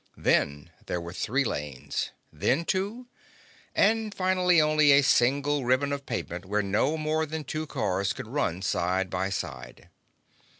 [0.17, 3.05] Then there were three lanes, and then two,
[3.75, 8.25] and finally only a single ribbon of pavement where no more than two cars could
[8.27, 9.89] run side by side.